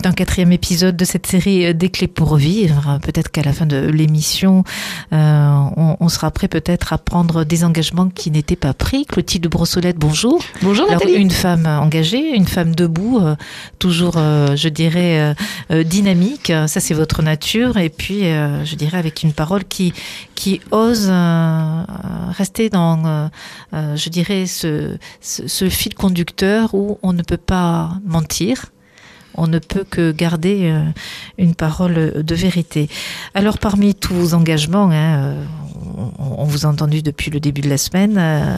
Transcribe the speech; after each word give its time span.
C'est 0.00 0.06
un 0.06 0.12
quatrième 0.12 0.50
épisode 0.50 0.96
de 0.96 1.04
cette 1.04 1.26
série 1.26 1.66
euh, 1.66 1.74
Des 1.74 1.90
clés 1.90 2.08
pour 2.08 2.36
vivre. 2.36 2.98
Peut-être 3.02 3.30
qu'à 3.30 3.42
la 3.42 3.52
fin 3.52 3.66
de 3.66 3.76
l'émission, 3.76 4.64
euh, 5.12 5.52
on, 5.76 5.98
on, 6.00 6.08
sera 6.08 6.30
prêt 6.30 6.48
peut-être 6.48 6.94
à 6.94 6.96
prendre 6.98 7.44
des 7.44 7.64
engagements 7.64 8.08
qui 8.08 8.30
n'étaient 8.30 8.56
pas 8.56 8.72
pris. 8.72 9.04
Clotilde 9.04 9.46
Brossolette, 9.48 9.98
bonjour. 9.98 10.42
Bonjour 10.62 10.86
Alors, 10.88 11.00
Nathalie. 11.00 11.20
une 11.20 11.30
femme 11.30 11.66
engagée, 11.66 12.34
une 12.34 12.46
femme 12.46 12.74
debout, 12.74 13.18
euh, 13.20 13.36
toujours, 13.78 14.14
euh, 14.16 14.56
je 14.56 14.70
dirais, 14.70 15.34
dynamique. 15.70 16.50
Ça, 16.66 16.80
c'est 16.80 16.94
votre 16.94 17.20
nature. 17.20 17.76
Et 17.76 17.90
puis, 17.90 18.20
je 18.20 18.74
dirais, 18.76 18.96
avec 18.96 19.22
une 19.22 19.34
parole 19.34 19.64
qui, 19.64 19.92
qui 20.34 20.62
ose 20.70 21.12
rester 22.38 22.70
dans, 22.70 23.28
je 23.72 24.08
dirais, 24.08 24.46
ce, 24.46 24.96
ce, 25.20 25.46
ce 25.46 25.68
fil 25.68 25.94
conducteur 25.94 26.72
où 26.74 26.98
on 27.02 27.12
ne 27.12 27.22
peut 27.22 27.36
pas 27.36 27.98
mentir 28.06 28.64
on 29.34 29.46
ne 29.46 29.58
peut 29.58 29.84
que 29.88 30.12
garder 30.12 30.70
euh, 30.70 30.84
une 31.38 31.54
parole 31.54 32.22
de 32.22 32.34
vérité. 32.34 32.88
Alors 33.34 33.58
parmi 33.58 33.94
tous 33.94 34.14
vos 34.14 34.34
engagements, 34.34 34.90
hein, 34.90 35.34
on, 35.96 36.12
on, 36.38 36.44
vous 36.44 36.66
a 36.66 36.68
entendu 36.68 37.02
depuis 37.02 37.30
le 37.30 37.40
début 37.40 37.60
de 37.60 37.68
la 37.68 37.78
semaine, 37.78 38.16
euh, 38.18 38.56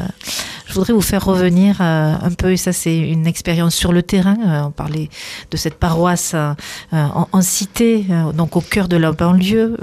je 0.72 0.78
voudrais 0.78 0.94
vous 0.94 1.02
faire 1.02 1.22
revenir 1.22 1.82
euh, 1.82 2.14
un 2.18 2.30
peu, 2.30 2.52
et 2.52 2.56
ça 2.56 2.72
c'est 2.72 2.98
une 2.98 3.26
expérience 3.26 3.74
sur 3.74 3.92
le 3.92 4.02
terrain, 4.02 4.38
euh, 4.42 4.68
on 4.68 4.70
parlait 4.70 5.10
de 5.50 5.56
cette 5.58 5.74
paroisse 5.74 6.32
euh, 6.34 6.54
en, 6.92 7.28
en, 7.30 7.42
cité, 7.42 8.06
donc 8.34 8.56
au 8.56 8.62
cœur 8.62 8.88
de 8.88 8.96
la 8.96 9.12
banlieue, 9.12 9.76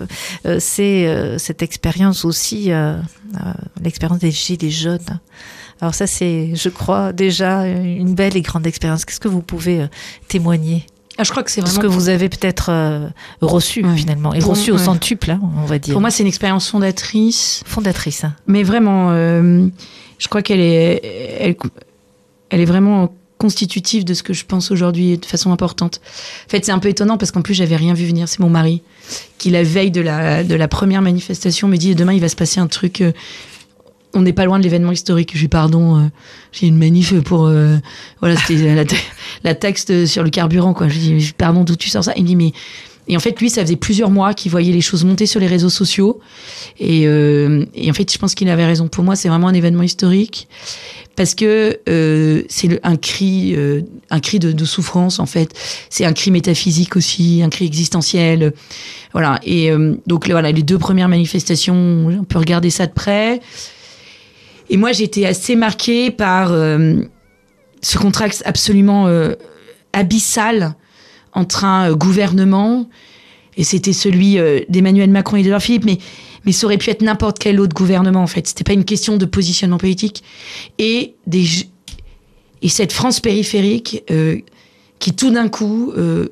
c'est 0.58 1.38
cette 1.38 1.62
expérience 1.62 2.26
aussi, 2.26 2.72
l'expérience 3.82 4.20
des 4.20 4.32
gilets 4.32 4.72
jaunes. 4.72 5.20
Alors 5.82 5.94
ça, 5.94 6.08
c'est, 6.08 6.56
je 6.56 6.70
crois, 6.70 7.14
déjà 7.14 7.66
une 7.68 8.16
belle 8.16 8.36
et 8.36 8.42
grande 8.42 8.66
expérience. 8.66 9.06
Qu'est-ce 9.06 9.20
que 9.20 9.28
vous 9.28 9.42
pouvez 9.42 9.88
témoigner? 10.28 10.86
Ah, 11.20 11.24
je 11.24 11.32
crois 11.32 11.44
que 11.44 11.52
c'est 11.52 11.60
vraiment 11.60 11.76
ce 11.76 11.82
que 11.82 11.88
vous 11.88 12.08
avez 12.08 12.30
peut-être 12.30 12.70
euh, 12.70 13.10
reçu 13.42 13.84
finalement 13.96 14.34
et 14.34 14.40
reçu 14.40 14.72
ouais. 14.72 14.78
au 14.78 14.80
centuple, 14.80 15.32
hein, 15.32 15.42
on 15.58 15.66
va 15.66 15.78
dire. 15.78 15.94
Pour 15.94 16.00
moi, 16.00 16.12
c'est 16.12 16.24
une 16.24 16.30
expérience 16.30 16.70
fondatrice. 16.70 17.62
Fondatrice. 17.66 18.24
Hein. 18.24 18.34
Mais 18.48 18.64
vraiment, 18.64 19.10
euh, 19.12 19.68
je 20.18 20.28
crois 20.30 20.42
qu'elle 20.42 20.62
est, 20.62 21.38
elle, 21.42 21.58
elle 22.50 22.62
est 22.62 22.66
vraiment 22.66 23.14
constitutive 23.38 24.06
de 24.06 24.14
ce 24.14 24.24
que 24.24 24.32
je 24.32 24.46
pense 24.46 24.72
aujourd'hui 24.72 25.18
de 25.18 25.26
façon 25.26 25.52
importante. 25.52 26.00
En 26.48 26.50
fait, 26.50 26.64
c'est 26.64 26.72
un 26.72 26.80
peu 26.80 26.88
étonnant 26.88 27.18
parce 27.18 27.32
qu'en 27.32 27.42
plus, 27.42 27.54
j'avais 27.54 27.76
rien 27.76 27.94
vu 27.94 28.06
venir. 28.06 28.30
C'est 28.30 28.40
mon 28.40 28.50
mari 28.50 28.82
qui, 29.38 29.50
la 29.50 29.64
veille 29.64 29.92
de 29.92 30.02
la, 30.02 30.46
de 30.46 30.56
la 30.56 30.68
première 30.70 31.02
manifestation, 31.02 31.68
me 31.68 31.76
dit 31.76 31.96
demain, 31.96 32.14
il 32.14 32.22
va 32.22 32.30
se 32.30 32.36
passer 32.38 32.62
un 32.62 32.68
truc. 32.68 33.02
Euh, 33.02 33.12
on 34.14 34.22
n'est 34.22 34.34
pas 34.34 34.46
loin 34.46 34.58
de 34.58 34.64
l'événement 34.64 34.92
historique. 34.92 35.32
Je 35.34 35.42
lui 35.42 35.48
pardon, 35.48 35.98
euh, 35.98 36.08
j'ai 36.52 36.68
une 36.68 36.78
manif 36.78 37.14
pour 37.22 37.46
euh, 37.46 37.78
voilà, 38.20 38.36
c'était 38.38 38.76
la, 38.76 38.84
la 39.44 39.56
taxe 39.56 40.06
sur 40.06 40.24
le 40.24 40.30
carburant 40.30 40.74
quoi. 40.74 40.88
Je 40.88 41.00
lui 41.00 41.18
dis 41.18 41.34
pardon, 41.38 41.64
d'où 41.64 41.76
tu 41.76 41.90
sors 41.90 42.04
ça? 42.04 42.14
Il 42.16 42.24
me 42.24 42.28
dit 42.28 42.36
mais 42.36 42.52
et 43.08 43.18
en 43.18 43.20
fait 43.20 43.40
lui 43.40 43.50
ça 43.50 43.64
faisait 43.64 43.76
plusieurs 43.76 44.12
mois 44.12 44.36
qu'il 44.36 44.52
voyait 44.52 44.72
les 44.72 44.82
choses 44.82 45.04
monter 45.04 45.26
sur 45.26 45.40
les 45.40 45.48
réseaux 45.48 45.70
sociaux 45.70 46.20
et, 46.80 47.08
euh, 47.08 47.66
et 47.74 47.90
en 47.90 47.94
fait 47.94 48.12
je 48.12 48.18
pense 48.18 48.36
qu'il 48.36 48.48
avait 48.50 48.66
raison. 48.66 48.88
Pour 48.88 49.04
moi 49.04 49.16
c'est 49.16 49.30
vraiment 49.30 49.48
un 49.48 49.54
événement 49.54 49.82
historique 49.82 50.48
parce 51.16 51.36
que 51.36 51.80
euh, 51.90 52.44
c'est 52.48 52.80
un 52.84 52.96
cri, 52.96 53.54
euh, 53.56 53.82
un 54.10 54.22
cri 54.22 54.40
de, 54.40 54.54
de, 54.54 54.66
souffrance 54.66 55.20
en 55.20 55.26
fait. 55.26 55.54
C'est 55.90 56.06
un 56.06 56.14
cri 56.14 56.32
métaphysique 56.32 56.96
aussi, 56.96 57.42
un 57.44 57.50
cri 57.50 57.66
existentiel. 57.66 58.54
Voilà. 59.12 59.40
Et 59.44 59.70
euh, 59.70 59.96
donc 60.08 60.30
voilà, 60.30 60.54
les 60.54 60.64
deux 60.64 60.78
premières 60.78 61.10
manifestations, 61.10 61.76
on 61.76 62.24
peut 62.24 62.40
regarder 62.40 62.70
ça 62.70 62.88
de 62.88 62.94
près. 62.94 63.42
Et 64.70 64.78
moi, 64.78 64.92
j'étais 64.92 65.26
assez 65.26 65.56
marquée 65.56 66.12
par 66.12 66.54
euh, 66.54 67.02
ce 67.82 67.98
contraste 67.98 68.44
absolument 68.46 69.08
euh, 69.08 69.34
abyssal 69.94 70.76
entre 71.34 71.66
un 71.66 71.92
euh, 71.92 71.96
gouvernement, 71.96 72.90
et 73.58 73.64
c'était 73.64 73.94
celui 73.94 74.38
euh, 74.38 74.62
d'Emmanuel 74.70 75.10
Macron 75.10 75.38
et 75.38 75.44
d'Edouard 75.44 75.62
Philippe, 75.62 75.86
mais, 75.86 75.98
mais 76.46 76.52
ça 76.52 76.66
aurait 76.66 76.78
pu 76.78 76.90
être 76.90 77.02
n'importe 77.02 77.40
quel 77.40 77.60
autre 77.60 77.76
gouvernement, 77.76 78.22
en 78.22 78.28
fait. 78.28 78.48
C'était 78.48 78.64
pas 78.64 78.74
une 78.74 78.86
question 78.86 79.18
de 79.18 79.26
positionnement 79.26 79.78
politique. 79.78 80.24
Et, 80.78 81.16
des, 81.28 81.46
et 82.62 82.70
cette 82.70 82.94
France 82.94 83.20
périphérique 83.20 84.04
euh, 84.12 84.38
qui, 85.00 85.14
tout 85.14 85.32
d'un 85.32 85.50
coup, 85.50 85.92
euh, 85.98 86.28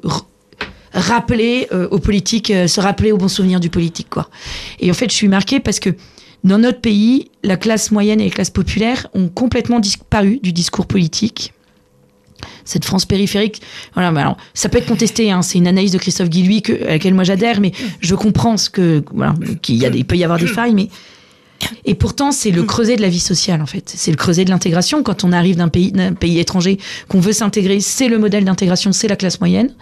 rappelait 0.93 1.69
aux 1.91 1.99
politiques, 1.99 2.47
se 2.47 2.79
rappelait 2.79 3.11
aux 3.11 3.17
bons 3.17 3.27
souvenirs 3.27 3.59
du 3.59 3.69
politique, 3.69 4.09
quoi. 4.09 4.29
Et 4.79 4.89
en 4.89 4.93
fait, 4.93 5.11
je 5.11 5.15
suis 5.15 5.27
marquée 5.27 5.59
parce 5.59 5.79
que 5.79 5.91
dans 6.47 6.57
notre 6.57 6.81
pays, 6.81 7.29
la 7.43 7.57
classe 7.57 7.91
moyenne 7.91 8.19
et 8.21 8.25
les 8.25 8.29
classes 8.29 8.49
populaires 8.49 9.07
ont 9.13 9.29
complètement 9.29 9.79
disparu 9.79 10.39
du 10.41 10.53
discours 10.53 10.85
politique. 10.85 11.53
Cette 12.65 12.85
France 12.85 13.05
périphérique, 13.05 13.61
voilà, 13.93 14.37
ça 14.53 14.69
peut 14.69 14.77
être 14.77 14.87
contesté, 14.87 15.31
hein, 15.31 15.41
c'est 15.41 15.57
une 15.57 15.67
analyse 15.67 15.91
de 15.91 15.97
Christophe 15.97 16.29
Guillouis 16.29 16.61
que, 16.61 16.83
à 16.83 16.91
laquelle 16.91 17.13
moi 17.13 17.23
j'adhère, 17.23 17.59
mais 17.59 17.71
je 17.99 18.13
comprends 18.13 18.57
ce 18.57 18.69
que, 18.69 19.03
voilà, 19.13 19.33
qu'il 19.61 20.05
peut 20.05 20.17
y 20.17 20.23
avoir 20.23 20.39
des 20.39 20.47
failles, 20.47 20.75
mais 20.75 20.89
et 21.85 21.95
pourtant, 21.95 22.31
c'est 22.31 22.51
le 22.51 22.63
creuset 22.63 22.97
de 22.97 23.01
la 23.01 23.09
vie 23.09 23.19
sociale, 23.19 23.61
en 23.61 23.65
fait. 23.65 23.91
C'est 23.95 24.11
le 24.11 24.17
creuset 24.17 24.45
de 24.45 24.51
l'intégration. 24.51 25.01
Quand 25.01 25.23
on 25.23 25.31
arrive 25.31 25.55
d'un 25.55 25.69
pays, 25.69 25.91
d'un 25.91 26.13
pays 26.13 26.39
étranger, 26.39 26.77
qu'on 27.07 27.19
veut 27.19 27.33
s'intégrer, 27.33 27.79
c'est 27.79 28.09
le 28.09 28.19
modèle 28.19 28.45
d'intégration, 28.45 28.91
c'est 28.91 29.07
la 29.07 29.15
classe 29.15 29.39
moyenne. 29.39 29.73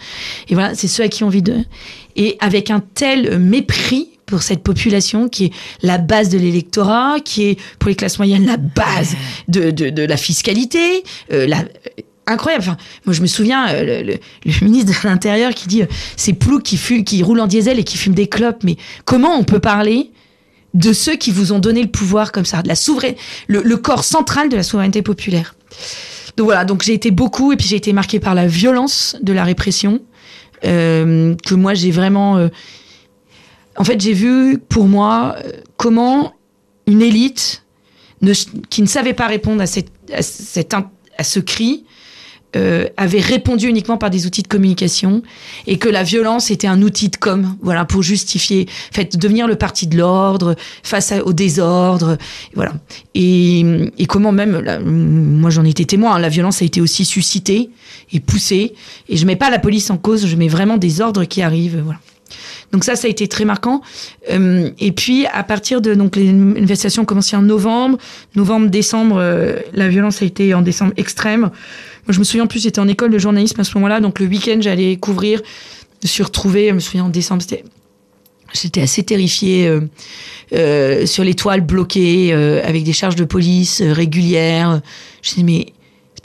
Et 0.48 0.54
voilà, 0.54 0.74
c'est 0.74 0.88
ceux 0.88 1.04
à 1.04 1.10
qui 1.10 1.24
on 1.24 1.30
vit 1.30 1.42
de. 1.42 1.58
Et 2.16 2.38
avec 2.40 2.72
un 2.72 2.80
tel 2.80 3.40
mépris 3.40 4.15
pour 4.26 4.42
cette 4.42 4.64
population 4.64 5.30
qui 5.30 5.46
est 5.46 5.52
la 5.82 5.98
base 5.98 6.30
de 6.30 6.38
l'électorat, 6.38 7.18
qui 7.24 7.44
est 7.44 7.60
pour 7.80 7.90
les 7.90 7.96
classes 7.96 8.18
moyennes 8.18 8.46
la 8.46 8.58
base 8.58 9.16
de, 9.48 9.72
de, 9.72 9.90
de 9.90 10.04
la 10.04 10.18
fiscalité, 10.18 11.04
euh, 11.32 11.48
la, 11.48 11.64
incroyable. 12.28 12.64
Enfin, 12.64 12.78
moi, 13.06 13.14
je 13.14 13.22
me 13.22 13.28
souviens, 13.28 13.70
euh, 13.70 13.84
le, 13.84 14.14
le, 14.14 14.20
le, 14.46 14.52
ministre 14.66 14.92
de 15.04 15.08
l'Intérieur 15.08 15.54
qui 15.54 15.68
dit 15.68 15.82
euh, 15.84 15.88
c'est 16.16 16.34
Plouc 16.34 16.64
qui, 16.64 16.78
fume, 16.78 17.04
qui 17.04 17.24
roule 17.24 17.40
en 17.40 17.48
diesel 17.48 17.80
et 17.80 17.84
qui 17.84 17.98
fume 17.98 18.14
des 18.14 18.28
clopes. 18.28 18.64
Mais 18.64 18.78
comment 19.06 19.38
on 19.38 19.44
peut 19.44 19.60
parler 19.60 20.12
de 20.74 20.92
ceux 20.92 21.16
qui 21.16 21.32
vous 21.32 21.54
ont 21.54 21.60
donné 21.60 21.82
le 21.82 21.90
pouvoir 21.90 22.32
comme 22.32 22.46
ça, 22.46 22.62
de 22.62 22.68
la 22.68 22.76
souveraineté, 22.76 23.20
le, 23.48 23.62
le 23.62 23.78
corps 23.78 24.04
central 24.04 24.50
de 24.50 24.56
la 24.56 24.64
souveraineté 24.64 25.02
populaire? 25.02 25.56
Donc 26.38 26.46
voilà, 26.46 26.66
donc 26.66 26.84
j'ai 26.84 26.94
été 26.94 27.12
beaucoup, 27.12 27.54
et 27.54 27.58
puis 27.58 27.68
j'ai 27.68 27.78
été 27.78 27.94
marquée 27.94 28.20
par 28.20 28.36
la 28.36 28.46
violence 28.46 29.16
de 29.22 29.32
la 29.32 29.46
répression, 29.46 30.02
euh, 30.66 31.36
que 31.46 31.56
moi 31.56 31.74
j'ai 31.74 31.92
vraiment. 31.92 32.50
Euh, 33.76 33.82
en 33.82 33.84
fait, 33.84 34.00
j'ai 34.00 34.14
vu 34.14 34.58
pour 34.58 34.86
moi 34.86 35.36
comment 35.78 36.34
une 36.88 37.02
élite 37.02 37.64
qui 38.70 38.82
ne 38.82 38.88
savait 38.88 39.14
pas 39.14 39.28
répondre 39.28 39.62
à, 39.62 41.24
ce 41.24 41.40
cri 41.40 41.86
euh, 42.56 42.88
avait 42.96 43.20
répondu 43.20 43.68
uniquement 43.68 43.98
par 43.98 44.10
des 44.10 44.26
outils 44.26 44.42
de 44.42 44.48
communication 44.48 45.22
et 45.68 45.78
que 45.78 45.90
la 45.90 46.04
violence 46.04 46.50
était 46.52 46.68
un 46.68 46.82
outil 46.82 47.10
de 47.10 47.18
com, 47.18 47.58
voilà, 47.62 47.84
pour 47.84 48.02
justifier, 48.02 48.68
fait, 48.92 49.18
devenir 49.18 49.48
le 49.48 49.58
parti 49.58 49.88
de 49.88 49.98
l'ordre 49.98 50.56
face 50.82 51.14
au 51.26 51.34
désordre, 51.34 52.18
voilà. 52.54 52.74
Et, 53.14 53.66
comment 54.08 54.32
même, 54.32 54.62
moi 54.86 55.50
j'en 55.50 55.66
étais 55.66 55.86
témoin, 55.86 56.16
hein, 56.16 56.20
la 56.20 56.30
violence 56.30 56.62
a 56.62 56.66
été 56.66 56.80
aussi 56.80 57.04
suscitée 57.04 57.70
et 58.14 58.22
poussée, 58.22 58.74
et 59.10 59.18
je 59.18 59.26
mets 59.26 59.36
pas 59.36 59.50
la 59.50 59.60
police 59.60 59.90
en 59.90 59.98
cause, 59.98 60.26
je 60.26 60.36
mets 60.38 60.48
vraiment 60.48 60.78
des 60.78 61.02
ordres 61.02 61.26
qui 61.26 61.42
arrivent, 61.42 61.82
voilà. 61.84 62.00
Donc 62.72 62.84
ça, 62.84 62.96
ça 62.96 63.08
a 63.08 63.10
été 63.10 63.28
très 63.28 63.46
marquant. 63.46 63.82
Euh, 64.32 64.70
et 64.80 64.92
puis 64.92 65.26
à 65.28 65.44
partir 65.44 65.82
de 65.82 65.94
donc 65.94 66.16
les 66.16 66.32
manifestations 66.34 67.04
ont 67.04 67.06
commencé 67.06 67.36
en 67.36 67.42
novembre, 67.42 67.98
novembre, 68.36 68.70
décembre, 68.70 69.18
euh, 69.18 69.60
la 69.74 69.88
violence 69.88 70.22
a 70.22 70.26
été 70.26 70.54
en 70.54 70.62
décembre 70.62 70.94
extrême. 70.98 71.42
Moi, 71.42 71.52
je 72.10 72.20
me 72.20 72.24
souviens 72.24 72.44
en 72.44 72.48
plus, 72.48 72.62
j'étais 72.62 72.80
en 72.80 72.88
école 72.88 73.12
de 73.12 73.18
journalisme 73.18 73.60
à 73.60 73.64
ce 73.64 73.74
moment-là, 73.76 74.00
donc 74.00 74.20
le 74.20 74.28
week-end, 74.28 74.58
j'allais 74.60 74.98
couvrir. 74.98 75.42
Je 76.04 76.08
me 76.08 76.24
suis 76.24 76.24
je 76.24 76.74
me 76.74 76.80
souviens 76.80 77.06
en 77.06 77.10
décembre, 77.10 77.42
c'était 77.42 77.64
J'étais 78.54 78.82
assez 78.82 79.04
terrifiée 79.04 79.68
euh, 80.54 81.06
sur 81.06 81.26
les 81.26 81.34
toiles 81.34 81.60
bloquées 81.60 82.32
avec 82.32 82.84
des 82.84 82.94
charges 82.94 83.18
de 83.18 83.26
police 83.26 83.82
régulières. 83.82 84.82
Je 85.22 85.32
me 85.32 85.36
disais 85.36 85.44
mais 85.44 85.74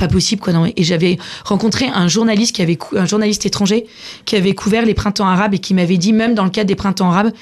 pas 0.01 0.09
possible 0.09 0.43
quoi 0.43 0.53
non. 0.53 0.67
Et 0.67 0.83
j'avais 0.83 1.19
rencontré 1.45 1.87
un 1.87 2.09
journaliste 2.09 2.57
qui 2.57 2.63
avait 2.63 2.79
un 2.97 3.07
journaliste 3.07 3.47
étranger 3.47 3.87
qui 4.25 4.35
avait 4.35 4.55
couvert 4.55 4.85
les 4.85 4.95
printemps 4.95 5.29
arabes 5.29 5.55
et 5.55 5.59
qui 5.59 5.75
m'avait 5.75 5.99
dit 5.99 6.13
même 6.13 6.35
dans 6.35 6.45
le 6.45 6.51
cadre 6.51 6.67
des 6.67 6.75
printemps 6.75 7.11
arabes 7.11 7.33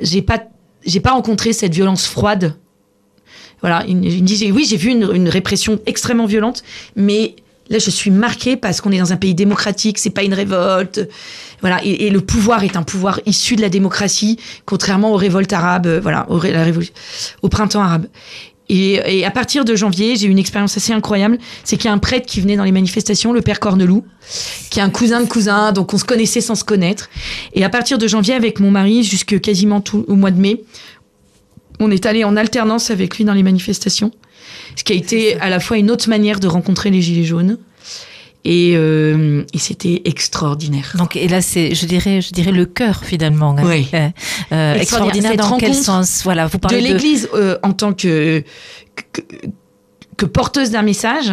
j'ai 0.00 0.22
pas 0.22 0.44
j'ai 0.86 1.00
pas 1.00 1.10
rencontré 1.10 1.52
cette 1.52 1.74
violence 1.74 2.06
froide. 2.06 2.54
Voilà 3.60 3.84
il, 3.86 3.96
me 3.96 4.20
disait 4.20 4.50
oui 4.52 4.64
j'ai 4.68 4.76
vu 4.76 4.90
une, 4.90 5.28
répression 5.28 5.80
extrêmement 5.86 6.26
violente 6.26 6.62
mais 6.94 7.34
là 7.68 7.78
je 7.78 7.90
suis 7.90 8.12
marquée 8.12 8.56
parce 8.56 8.80
qu'on 8.80 8.92
est 8.92 9.00
dans 9.00 9.12
un 9.12 9.16
pays 9.16 9.34
démocratique 9.34 9.98
c'est 9.98 10.10
pas 10.10 10.22
une 10.22 10.34
révolte. 10.34 11.08
Voilà 11.60 11.84
et, 11.84 12.08
le 12.08 12.20
pouvoir 12.20 12.62
est 12.62 12.76
un 12.76 12.84
pouvoir 12.84 13.20
issu 13.26 13.56
de 13.56 13.60
la 13.60 13.68
démocratie 13.68 14.38
contrairement 14.64 15.12
aux 15.12 15.16
révoltes 15.16 15.52
arabes 15.52 15.88
voilà 16.00 16.30
au, 16.30 16.40
la 16.40 16.66
au 17.42 17.48
printemps 17.48 17.82
arabe 17.82 18.06
et, 18.68 19.18
et, 19.18 19.24
à 19.24 19.30
partir 19.30 19.64
de 19.64 19.74
janvier, 19.76 20.16
j'ai 20.16 20.26
eu 20.26 20.30
une 20.30 20.38
expérience 20.38 20.76
assez 20.76 20.92
incroyable. 20.92 21.38
C'est 21.64 21.76
qu'il 21.76 21.86
y 21.86 21.88
a 21.88 21.92
un 21.92 21.98
prêtre 21.98 22.26
qui 22.26 22.40
venait 22.40 22.56
dans 22.56 22.64
les 22.64 22.72
manifestations, 22.72 23.32
le 23.32 23.40
père 23.40 23.60
Corneloup, 23.60 24.04
qui 24.70 24.78
est 24.78 24.82
un 24.82 24.90
cousin 24.90 25.20
de 25.22 25.26
cousin, 25.26 25.72
donc 25.72 25.94
on 25.94 25.98
se 25.98 26.04
connaissait 26.04 26.40
sans 26.42 26.54
se 26.54 26.64
connaître. 26.64 27.08
Et 27.54 27.64
à 27.64 27.68
partir 27.70 27.98
de 27.98 28.06
janvier, 28.06 28.34
avec 28.34 28.60
mon 28.60 28.70
mari, 28.70 29.02
jusque 29.04 29.40
quasiment 29.40 29.80
tout 29.80 30.04
au 30.08 30.14
mois 30.16 30.30
de 30.30 30.40
mai, 30.40 30.62
On 31.80 31.90
est 31.92 32.06
allé 32.06 32.24
en 32.24 32.36
alternance 32.36 32.90
avec 32.90 33.16
lui 33.18 33.24
dans 33.24 33.34
les 33.34 33.44
manifestations, 33.44 34.10
ce 34.74 34.82
qui 34.82 34.92
a 34.92 34.96
été 34.96 35.38
à 35.40 35.48
la 35.48 35.60
fois 35.60 35.78
une 35.78 35.90
autre 35.92 36.08
manière 36.08 36.40
de 36.40 36.48
rencontrer 36.48 36.90
les 36.90 37.00
Gilets 37.00 37.24
jaunes. 37.24 37.56
Et, 38.44 38.74
euh, 38.76 39.44
et 39.52 39.58
c'était 39.58 40.00
extraordinaire. 40.04 40.94
Donc, 40.96 41.16
et 41.16 41.28
là, 41.28 41.40
c'est, 41.42 41.74
je 41.74 41.86
dirais, 41.86 42.20
je 42.22 42.32
dirais 42.32 42.52
le 42.52 42.66
cœur 42.66 43.04
finalement. 43.04 43.54
hein. 43.58 43.62
Oui. 43.64 43.88
Euh, 44.52 44.74
Extraordinaire. 44.74 45.32
Cette 45.32 45.40
dans 45.40 45.56
quel 45.58 45.74
sens 45.74 46.22
Voilà, 46.24 46.46
vous 46.46 46.56
de 46.56 46.62
parlez 46.62 46.80
de, 46.80 46.86
l'Église 46.86 47.28
euh, 47.34 47.58
en 47.62 47.72
tant 47.72 47.92
que, 47.92 48.42
que, 49.12 49.20
que 50.16 50.26
porteuse 50.26 50.70
d'un 50.70 50.82
message 50.82 51.32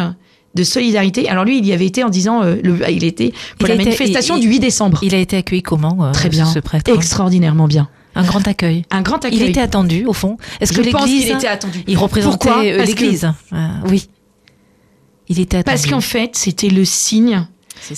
de 0.54 0.62
solidarité. 0.64 1.28
Alors 1.28 1.44
lui, 1.44 1.58
il 1.58 1.66
y 1.66 1.72
avait 1.72 1.86
été 1.86 2.02
en 2.04 2.08
disant, 2.08 2.42
euh, 2.42 2.56
le, 2.62 2.78
il 2.90 3.04
était 3.04 3.32
pour 3.58 3.68
Il 3.68 3.68
la 3.68 3.74
été- 3.74 3.84
manifestation 3.84 4.36
il- 4.36 4.40
du 4.42 4.48
8 4.48 4.60
décembre. 4.60 4.98
Il 5.02 5.14
a 5.14 5.18
été 5.18 5.36
accueilli 5.36 5.62
comment 5.62 6.04
euh, 6.04 6.12
Très 6.12 6.28
bien, 6.28 6.46
ce 6.46 6.58
prêtre 6.58 6.90
extraordinairement 6.94 7.66
bien. 7.68 7.88
Un 8.14 8.22
grand 8.24 8.46
accueil. 8.48 8.84
Un 8.90 9.02
grand 9.02 9.22
accueil. 9.24 9.38
Il 9.38 9.42
était 9.42 9.60
attendu 9.60 10.06
au 10.06 10.14
fond. 10.14 10.38
Est-ce 10.60 10.72
que 10.72 10.80
l'Église 10.80 11.24
qu'il 11.26 11.32
était 11.32 11.46
attendu. 11.48 11.82
Il 11.86 11.98
représentait 11.98 12.48
que- 12.48 12.86
l'Église. 12.86 13.30
Euh, 13.52 13.56
oui. 13.88 14.08
Il 15.28 15.38
était 15.40 15.58
attendu. 15.58 15.74
Parce 15.74 15.86
qu'en 15.86 16.00
fait, 16.00 16.30
c'était 16.36 16.68
le 16.70 16.84
signe 16.86 17.46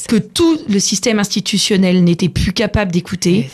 que 0.09 0.17
tout 0.17 0.59
le 0.69 0.81
système 0.81 1.21
institutionnel 1.21 2.03
n'était 2.03 2.29
plus 2.29 2.53
capable 2.53 2.91
d'écouter. 2.91 3.49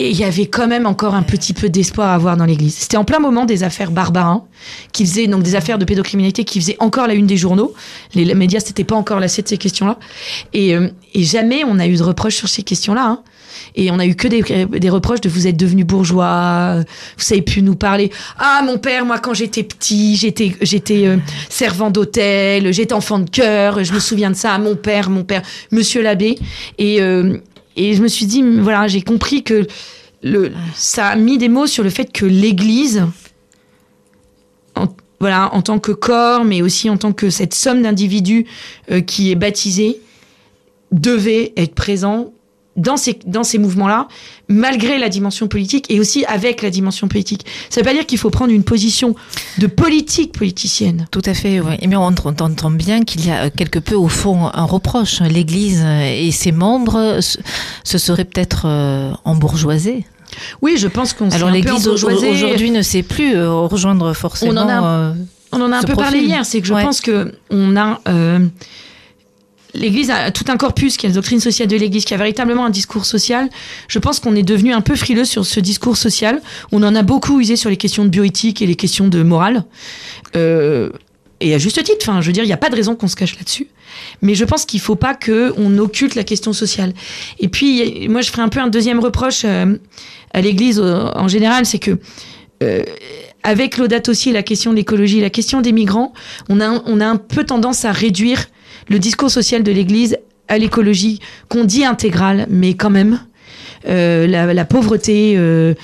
Et 0.00 0.08
il 0.08 0.16
y 0.16 0.24
avait 0.24 0.46
quand 0.46 0.66
même 0.66 0.86
encore 0.86 1.14
un 1.14 1.22
petit 1.22 1.52
peu 1.52 1.68
d'espoir 1.68 2.08
à 2.08 2.14
avoir 2.14 2.38
dans 2.38 2.46
l'Église. 2.46 2.74
C'était 2.74 2.96
en 2.96 3.04
plein 3.04 3.18
moment 3.18 3.44
des 3.44 3.64
affaires 3.64 3.90
Barbarin, 3.90 4.44
qui 4.92 5.04
faisaient 5.04 5.26
donc 5.26 5.42
des 5.42 5.56
affaires 5.56 5.76
de 5.76 5.84
pédocriminalité, 5.84 6.44
qui 6.44 6.58
faisaient 6.58 6.78
encore 6.78 7.06
la 7.06 7.12
une 7.12 7.26
des 7.26 7.36
journaux. 7.36 7.74
Les, 8.14 8.32
médias 8.34 8.60
s'étaient 8.60 8.82
pas 8.82 8.96
encore 8.96 9.20
lassés 9.20 9.42
de 9.42 9.48
ces 9.48 9.58
questions-là. 9.58 9.98
Et, 10.54 10.74
euh, 10.74 10.88
et 11.12 11.22
jamais 11.22 11.64
on 11.66 11.78
a 11.78 11.86
eu 11.86 11.96
de 11.96 12.02
reproches 12.02 12.36
sur 12.36 12.48
ces 12.48 12.62
questions-là. 12.62 13.04
hein. 13.04 13.22
Et 13.76 13.90
on 13.90 13.98
a 13.98 14.06
eu 14.06 14.14
que 14.14 14.28
des, 14.28 14.42
des 14.42 14.90
reproches 14.90 15.20
de 15.20 15.28
vous 15.28 15.46
êtes 15.46 15.56
devenu 15.56 15.84
bourgeois, 15.84 16.76
vous 17.16 17.24
savez 17.24 17.42
plus 17.42 17.62
nous 17.62 17.74
parler. 17.74 18.10
Ah 18.38 18.62
mon 18.64 18.78
père, 18.78 19.04
moi 19.04 19.18
quand 19.18 19.34
j'étais 19.34 19.62
petit, 19.62 20.16
j'étais 20.16 20.56
j'étais 20.62 21.06
euh, 21.06 21.16
servant 21.48 21.90
d'hôtel, 21.90 22.72
j'étais 22.72 22.94
enfant 22.94 23.18
de 23.18 23.28
cœur, 23.28 23.82
je 23.84 23.92
me 23.92 24.00
souviens 24.00 24.30
de 24.30 24.36
ça. 24.36 24.58
Mon 24.58 24.76
père, 24.76 25.10
mon 25.10 25.24
père, 25.24 25.42
Monsieur 25.70 26.02
l'abbé. 26.02 26.38
Et 26.78 27.00
euh, 27.00 27.38
et 27.76 27.94
je 27.94 28.02
me 28.02 28.08
suis 28.08 28.26
dit 28.26 28.42
voilà, 28.42 28.88
j'ai 28.88 29.02
compris 29.02 29.42
que 29.42 29.66
le 30.22 30.52
ça 30.74 31.08
a 31.08 31.16
mis 31.16 31.38
des 31.38 31.48
mots 31.48 31.66
sur 31.66 31.82
le 31.82 31.90
fait 31.90 32.12
que 32.12 32.26
l'Église, 32.26 33.06
en, 34.74 34.88
voilà, 35.18 35.54
en 35.54 35.62
tant 35.62 35.78
que 35.78 35.92
corps, 35.92 36.44
mais 36.44 36.62
aussi 36.62 36.90
en 36.90 36.96
tant 36.96 37.12
que 37.12 37.30
cette 37.30 37.54
somme 37.54 37.82
d'individus 37.82 38.46
euh, 38.90 39.00
qui 39.00 39.30
est 39.30 39.36
baptisée, 39.36 40.00
devait 40.92 41.52
être 41.56 41.74
présent 41.74 42.32
dans 42.76 42.96
ces, 42.96 43.18
dans 43.26 43.42
ces 43.42 43.58
mouvements-là, 43.58 44.08
malgré 44.48 44.98
la 44.98 45.08
dimension 45.08 45.48
politique 45.48 45.86
et 45.90 46.00
aussi 46.00 46.24
avec 46.26 46.62
la 46.62 46.70
dimension 46.70 47.08
politique. 47.08 47.44
Ça 47.68 47.80
veut 47.80 47.84
pas 47.84 47.92
dire 47.92 48.06
qu'il 48.06 48.18
faut 48.18 48.30
prendre 48.30 48.52
une 48.52 48.62
position 48.64 49.14
de 49.58 49.66
politique 49.66 50.32
politicienne. 50.32 51.06
Tout 51.10 51.22
à 51.26 51.34
fait, 51.34 51.60
oui. 51.60 51.74
Mais 51.86 51.96
on, 51.96 52.02
entend 52.04 52.70
bien 52.70 53.02
qu'il 53.02 53.26
y 53.26 53.30
a 53.30 53.50
quelque 53.50 53.78
peu, 53.78 53.94
au 53.96 54.08
fond, 54.08 54.50
un 54.52 54.64
reproche. 54.64 55.20
L'Église 55.20 55.84
et 55.84 56.30
ses 56.30 56.52
membres 56.52 57.20
se, 57.20 57.38
se 57.84 57.98
seraient 57.98 58.24
peut-être 58.24 58.62
euh, 58.66 59.12
embourgeoisés. 59.24 60.06
Oui, 60.62 60.74
je 60.76 60.86
pense 60.88 61.12
qu'on 61.12 61.28
Alors 61.30 61.50
l'Église 61.50 61.88
aujourd'hui 61.88 62.70
ne 62.70 62.82
sait 62.82 63.02
plus 63.02 63.34
euh, 63.34 63.50
rejoindre 63.52 64.12
forcément. 64.14 64.52
On 64.52 64.64
en 64.64 64.68
a- 64.68 64.84
euh, 64.84 65.14
On 65.52 65.60
en 65.60 65.72
a 65.72 65.78
un 65.78 65.82
peu 65.82 65.96
parlé 65.96 66.20
hier, 66.20 66.46
c'est 66.46 66.60
que 66.60 66.66
je 66.68 66.74
Ouais. 66.74 66.84
pense 66.84 67.00
que 67.00 67.34
on 67.50 67.76
a 67.76 68.00
euh, 68.08 68.38
l'Église 69.74 70.10
a 70.10 70.30
tout 70.30 70.44
un 70.48 70.56
corpus 70.56 70.96
qui 70.96 71.06
est 71.06 71.08
la 71.08 71.14
doctrine 71.14 71.40
sociale 71.40 71.68
de 71.68 71.76
l'Église, 71.76 72.04
qui 72.04 72.14
a 72.14 72.16
véritablement 72.16 72.64
un 72.64 72.70
discours 72.70 73.06
social. 73.06 73.48
Je 73.88 73.98
pense 73.98 74.20
qu'on 74.20 74.34
est 74.34 74.42
devenu 74.42 74.72
un 74.72 74.80
peu 74.80 74.96
frileux 74.96 75.24
sur 75.24 75.44
ce 75.46 75.60
discours 75.60 75.96
social. 75.96 76.40
On 76.72 76.82
en 76.82 76.94
a 76.94 77.02
beaucoup 77.02 77.40
usé 77.40 77.56
sur 77.56 77.70
les 77.70 77.76
questions 77.76 78.04
de 78.04 78.08
bioéthique 78.08 78.62
et 78.62 78.66
les 78.66 78.76
questions 78.76 79.08
de 79.08 79.22
morale. 79.22 79.64
Euh, 80.36 80.90
et 81.40 81.54
à 81.54 81.58
juste 81.58 81.82
titre, 81.82 81.98
enfin, 82.02 82.20
je 82.20 82.26
veux 82.26 82.32
dire, 82.32 82.44
il 82.44 82.48
n'y 82.48 82.52
a 82.52 82.58
pas 82.58 82.68
de 82.68 82.76
raison 82.76 82.94
qu'on 82.94 83.08
se 83.08 83.16
cache 83.16 83.36
là-dessus. 83.36 83.68
Mais 84.20 84.34
je 84.34 84.44
pense 84.44 84.66
qu'il 84.66 84.80
faut 84.80 84.96
pas 84.96 85.14
que 85.14 85.54
on 85.56 85.78
occulte 85.78 86.14
la 86.14 86.24
question 86.24 86.52
sociale. 86.52 86.92
Et 87.38 87.48
puis, 87.48 88.08
moi, 88.08 88.20
je 88.20 88.30
ferai 88.30 88.42
un 88.42 88.48
peu 88.48 88.60
un 88.60 88.68
deuxième 88.68 89.00
reproche 89.00 89.42
euh, 89.44 89.76
à 90.32 90.40
l'Église 90.40 90.80
en 90.80 91.28
général, 91.28 91.66
c'est 91.66 91.78
que 91.78 91.98
euh, 92.62 92.84
avec 93.42 93.78
l'audate 93.78 94.08
aussi, 94.08 94.32
la 94.32 94.42
question 94.42 94.72
de 94.72 94.76
l'écologie, 94.76 95.20
la 95.20 95.30
question 95.30 95.60
des 95.60 95.72
migrants, 95.72 96.12
on 96.48 96.60
a, 96.60 96.82
on 96.84 97.00
a 97.00 97.06
un 97.06 97.16
peu 97.16 97.44
tendance 97.44 97.84
à 97.84 97.92
réduire 97.92 98.46
le 98.88 98.98
discours 98.98 99.30
social 99.30 99.62
de 99.62 99.72
l'Église 99.72 100.16
à 100.48 100.58
l'écologie, 100.58 101.20
qu'on 101.48 101.64
dit 101.64 101.84
intégrale, 101.84 102.46
mais 102.50 102.74
quand 102.74 102.90
même, 102.90 103.20
euh, 103.88 104.26
la, 104.26 104.64
pauvreté. 104.64 105.34
euh, 105.36 105.74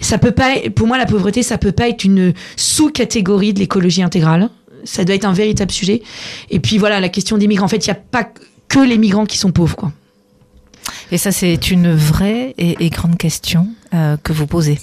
ça 0.00 0.18
peut 0.18 0.32
pas, 0.32 0.54
pour 0.74 0.86
moi, 0.86 0.98
la 0.98 1.06
pauvreté, 1.06 1.42
ça 1.42 1.58
peut 1.58 1.72
pas 1.72 1.88
être 1.88 2.04
une 2.04 2.34
sous-catégorie 2.56 3.54
de 3.54 3.60
l'écologie 3.60 4.02
intégrale. 4.02 4.50
Ça 4.84 5.04
doit 5.04 5.14
être 5.14 5.24
un 5.24 5.32
véritable 5.32 5.70
sujet. 5.70 6.02
Et 6.50 6.60
puis 6.60 6.76
voilà, 6.76 7.00
la 7.00 7.08
question 7.08 7.38
des 7.38 7.46
migrants. 7.46 7.64
En 7.64 7.68
fait, 7.68 7.86
il 7.86 7.90
n'y 7.90 7.96
a 7.96 8.00
pas 8.00 8.28
que 8.68 8.80
les 8.80 8.98
migrants 8.98 9.24
qui 9.24 9.38
sont 9.38 9.50
pauvres, 9.50 9.76
quoi. 9.76 9.92
Et 11.10 11.16
ça, 11.16 11.32
c'est 11.32 11.70
une 11.70 11.94
vraie 11.94 12.54
et, 12.58 12.84
et 12.84 12.90
grande 12.90 13.16
question 13.16 13.68
euh, 13.94 14.16
que 14.22 14.32
vous 14.32 14.46
posez. 14.46 14.78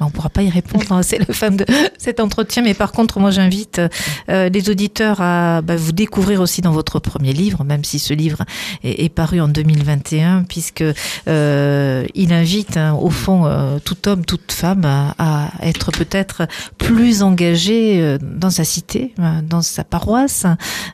On 0.00 0.06
ne 0.06 0.10
pourra 0.10 0.28
pas 0.28 0.42
y 0.42 0.50
répondre, 0.50 0.84
hein, 0.90 1.02
c'est 1.04 1.18
la 1.18 1.32
fin 1.34 1.50
de 1.50 1.64
cet 1.98 2.20
entretien. 2.20 2.62
Mais 2.62 2.74
par 2.74 2.92
contre, 2.92 3.18
moi, 3.18 3.30
j'invite 3.30 3.80
euh, 4.28 4.48
les 4.48 4.70
auditeurs 4.70 5.20
à 5.20 5.62
bah, 5.62 5.76
vous 5.76 5.92
découvrir 5.92 6.40
aussi 6.40 6.60
dans 6.60 6.72
votre 6.72 6.98
premier 6.98 7.32
livre, 7.32 7.64
même 7.64 7.84
si 7.84 7.98
ce 7.98 8.14
livre 8.14 8.44
est, 8.84 9.08
paru 9.08 9.40
en 9.40 9.48
2021, 9.48 10.44
puisque 10.48 10.84
euh, 11.28 12.06
il 12.14 12.32
invite, 12.32 12.76
hein, 12.76 12.94
au 12.94 13.10
fond, 13.10 13.46
euh, 13.46 13.78
tout 13.82 14.08
homme, 14.08 14.24
toute 14.24 14.52
femme 14.52 14.84
à, 14.84 15.50
être 15.62 15.90
peut-être 15.92 16.46
plus 16.76 17.22
engagé 17.22 18.18
dans 18.20 18.50
sa 18.50 18.64
cité, 18.64 19.14
euh, 19.18 19.40
dans 19.42 19.62
sa 19.62 19.84
paroisse, 19.84 20.44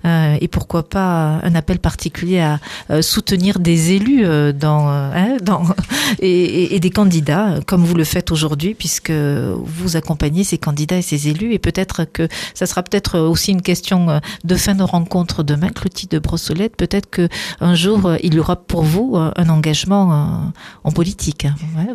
et 0.04 0.49
pourquoi 0.49 0.88
pas 0.88 1.40
un 1.43 1.54
appel 1.54 1.78
particulier 1.78 2.40
à 2.40 3.02
soutenir 3.02 3.58
des 3.58 3.93
élus 3.93 4.25
dans, 4.54 4.88
hein, 4.88 5.37
dans 5.43 5.64
et, 6.20 6.75
et- 6.75 6.81
des 6.81 6.90
candidats, 6.90 7.60
comme 7.66 7.84
vous 7.84 7.94
le 7.94 8.04
faites 8.04 8.31
aujourd'hui, 8.32 8.75
puisque 8.75 8.92
vous 9.11 9.97
accompagnez 9.97 10.44
ces 10.44 10.59
candidats 10.59 10.99
et 10.99 11.03
ces 11.03 11.29
élus. 11.29 11.53
Et 11.53 11.59
peut-être 11.59 12.05
que 12.05 12.29
ça 12.55 12.67
sera 12.67 12.83
peut-être 12.83 13.19
aussi 13.19 13.53
une 13.53 13.62
question 13.62 14.11
euh, 14.11 14.19
de 14.44 14.56
fin 14.56 14.75
de 14.75 14.83
rencontre 14.83 15.43
demain, 15.43 15.69
Clotilde 15.69 16.11
de 16.11 16.19
Brossolette. 16.19 16.77
Peut-être 16.77 17.09
que 17.11 17.29
un 17.61 17.75
jour 17.75 18.06
euh, 18.06 18.17
il 18.23 18.35
y 18.35 18.39
aura 18.39 18.56
pour 18.56 18.83
vous 18.83 19.17
euh, 19.17 19.33
un 19.37 19.49
engagement 19.49 20.53
en 20.85 20.93
politique. 20.93 21.47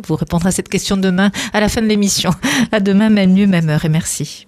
Vous 0.06 0.16
répondrez 0.16 0.48
à 0.48 0.52
cette 0.52 0.68
question 0.68 0.96
demain 0.96 1.30
à 1.52 1.60
la 1.60 1.68
fin 1.68 1.80
de 1.80 1.86
l'émission. 1.86 2.30
À 2.72 2.80
demain, 2.80 3.08
même 3.08 3.36
lieu, 3.36 3.46
même 3.46 3.68
heure. 3.68 3.84
Et 3.84 3.88
merci. 3.88 4.47